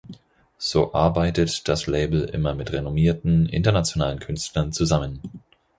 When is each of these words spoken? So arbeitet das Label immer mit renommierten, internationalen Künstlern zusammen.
So 0.57 0.91
arbeitet 0.95 1.67
das 1.67 1.85
Label 1.85 2.23
immer 2.23 2.55
mit 2.55 2.71
renommierten, 2.71 3.45
internationalen 3.45 4.17
Künstlern 4.17 4.71
zusammen. 4.71 5.21